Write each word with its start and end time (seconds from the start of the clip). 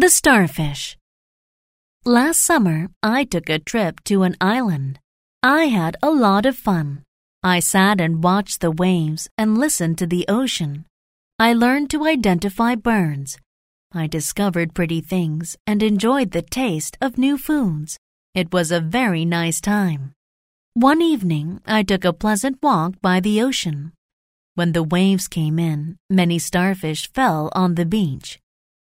The 0.00 0.08
Starfish 0.08 0.96
Last 2.06 2.40
summer, 2.40 2.88
I 3.02 3.24
took 3.24 3.50
a 3.50 3.58
trip 3.58 4.02
to 4.04 4.22
an 4.22 4.34
island. 4.40 4.98
I 5.42 5.64
had 5.64 5.98
a 6.02 6.08
lot 6.08 6.46
of 6.46 6.56
fun. 6.56 7.02
I 7.42 7.60
sat 7.60 8.00
and 8.00 8.24
watched 8.24 8.62
the 8.62 8.70
waves 8.70 9.28
and 9.36 9.58
listened 9.58 9.98
to 9.98 10.06
the 10.06 10.24
ocean. 10.26 10.86
I 11.38 11.52
learned 11.52 11.90
to 11.90 12.06
identify 12.06 12.76
birds. 12.76 13.36
I 13.92 14.06
discovered 14.06 14.72
pretty 14.72 15.02
things 15.02 15.58
and 15.66 15.82
enjoyed 15.82 16.30
the 16.30 16.48
taste 16.48 16.96
of 17.02 17.18
new 17.18 17.36
foods. 17.36 17.98
It 18.34 18.54
was 18.54 18.72
a 18.72 18.80
very 18.80 19.26
nice 19.26 19.60
time. 19.60 20.12
One 20.72 21.02
evening, 21.02 21.60
I 21.66 21.82
took 21.82 22.06
a 22.06 22.14
pleasant 22.14 22.56
walk 22.62 22.94
by 23.02 23.20
the 23.20 23.42
ocean. 23.42 23.92
When 24.54 24.72
the 24.72 24.82
waves 24.82 25.28
came 25.28 25.58
in, 25.58 25.98
many 26.08 26.38
starfish 26.38 27.12
fell 27.12 27.50
on 27.52 27.74
the 27.74 27.84
beach. 27.84 28.40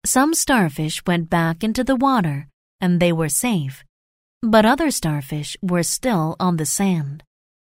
Some 0.07 0.33
starfish 0.33 1.05
went 1.05 1.29
back 1.29 1.65
into 1.65 1.83
the 1.83 1.97
water 1.97 2.47
and 2.79 3.01
they 3.01 3.11
were 3.11 3.27
safe. 3.27 3.83
But 4.41 4.63
other 4.63 4.89
starfish 4.89 5.57
were 5.61 5.83
still 5.83 6.37
on 6.39 6.55
the 6.55 6.65
sand. 6.65 7.23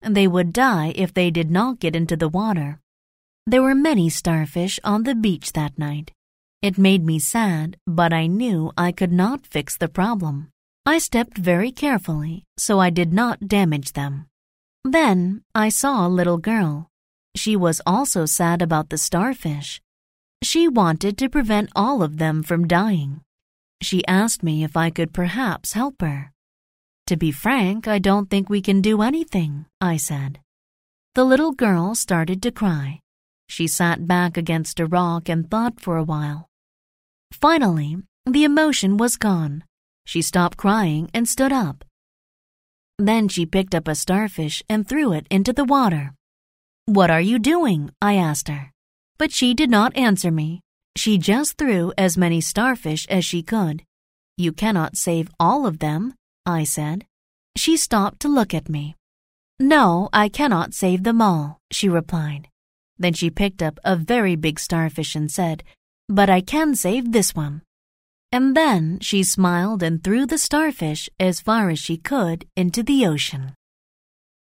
They 0.02 0.30
would 0.30 0.54
die 0.54 0.94
if 0.96 1.14
they 1.14 1.30
did 1.30 1.52
not 1.52 1.82
get 1.82 1.94
into 1.94 2.16
the 2.16 2.30
water. 2.30 2.80
There 3.46 3.62
were 3.62 3.76
many 3.76 4.08
starfish 4.10 4.80
on 4.82 5.04
the 5.04 5.14
beach 5.14 5.52
that 5.52 5.78
night. 5.78 6.14
It 6.62 6.78
made 6.78 7.06
me 7.06 7.20
sad, 7.20 7.76
but 7.86 8.14
I 8.14 8.28
knew 8.28 8.72
I 8.78 8.94
could 8.94 9.12
not 9.12 9.46
fix 9.46 9.76
the 9.76 9.90
problem. 9.90 10.52
I 10.86 11.00
stepped 11.00 11.38
very 11.38 11.70
carefully 11.74 12.46
so 12.58 12.80
I 12.80 12.92
did 12.92 13.12
not 13.12 13.50
damage 13.50 13.92
them. 13.92 14.28
Then 14.86 15.44
I 15.54 15.68
saw 15.68 16.08
a 16.08 16.16
little 16.18 16.38
girl. 16.38 16.88
She 17.36 17.58
was 17.58 17.82
also 17.86 18.26
sad 18.26 18.62
about 18.62 18.90
the 18.90 18.98
starfish. 18.98 19.82
She 20.44 20.68
wanted 20.68 21.18
to 21.20 21.30
prevent 21.30 21.70
all 21.76 22.02
of 22.02 22.18
them 22.18 22.42
from 22.42 22.68
dying. 22.68 23.22
She 23.82 24.06
asked 24.08 24.44
me 24.44 24.64
if 24.64 24.76
I 24.76 24.90
could 24.90 25.14
perhaps 25.14 25.74
help 25.74 26.02
her. 26.02 26.32
To 27.08 27.18
be 27.18 27.32
frank, 27.32 27.88
I 27.88 28.00
don't 28.00 28.30
think 28.30 28.50
we 28.50 28.62
can 28.62 28.82
do 28.82 29.02
anything, 29.02 29.66
I 29.80 29.98
said. 29.98 30.40
The 31.14 31.24
little 31.24 31.52
girl 31.52 31.94
started 31.94 32.42
to 32.44 32.52
cry. 32.52 33.00
She 33.50 33.68
sat 33.68 34.08
back 34.08 34.38
against 34.38 34.80
a 34.80 34.86
rock 34.86 35.28
and 35.28 35.50
thought 35.50 35.80
for 35.80 35.98
a 35.98 36.04
while. 36.04 36.48
Finally, 37.34 37.98
the 38.26 38.44
emotion 38.44 38.98
was 38.98 39.18
gone. 39.18 39.64
She 40.06 40.22
stopped 40.22 40.58
crying 40.58 41.10
and 41.14 41.28
stood 41.28 41.52
up. 41.52 41.84
Then 42.98 43.28
she 43.28 43.46
picked 43.46 43.76
up 43.76 43.88
a 43.88 43.96
starfish 43.96 44.64
and 44.70 44.88
threw 44.88 45.12
it 45.12 45.28
into 45.30 45.54
the 45.54 45.66
water. 45.66 46.14
What 46.86 47.12
are 47.12 47.22
you 47.22 47.40
doing? 47.40 47.92
I 48.02 48.16
asked 48.16 48.48
her. 48.48 48.71
But 49.22 49.32
she 49.32 49.54
did 49.54 49.70
not 49.70 49.96
answer 49.96 50.32
me. 50.32 50.62
She 50.98 51.20
just 51.20 51.56
threw 51.56 51.94
as 51.96 52.18
many 52.18 52.42
starfish 52.42 53.06
as 53.08 53.24
she 53.24 53.44
could. 53.44 53.84
You 54.36 54.52
cannot 54.52 54.98
save 54.98 55.30
all 55.40 55.68
of 55.68 55.78
them, 55.78 56.16
I 56.44 56.64
said. 56.64 57.06
She 57.56 57.78
stopped 57.78 58.22
to 58.22 58.28
look 58.28 58.52
at 58.56 58.68
me. 58.68 58.96
No, 59.60 60.10
I 60.12 60.28
cannot 60.28 60.74
save 60.74 61.04
them 61.04 61.22
all, 61.22 61.60
she 61.70 61.88
replied. 61.88 62.48
Then 62.98 63.14
she 63.14 63.30
picked 63.30 63.62
up 63.62 63.80
a 63.84 63.96
very 63.96 64.36
big 64.36 64.60
starfish 64.60 65.16
and 65.16 65.30
said, 65.30 65.64
But 66.10 66.32
I 66.32 66.42
can 66.42 66.74
save 66.74 67.12
this 67.12 67.36
one. 67.36 67.62
And 68.32 68.58
then 68.58 68.98
she 69.02 69.22
smiled 69.22 69.84
and 69.84 70.04
threw 70.04 70.26
the 70.26 70.40
starfish 70.40 71.10
as 71.20 71.42
far 71.42 71.70
as 71.70 71.78
she 71.78 71.96
could 71.96 72.48
into 72.56 72.82
the 72.82 73.06
ocean. 73.06 73.54